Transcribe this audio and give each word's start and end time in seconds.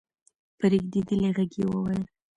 په 0.57 0.65
رېږدېدلې 0.71 1.27
غږ 1.35 1.51
يې 1.59 1.65
وويل: 1.69 2.03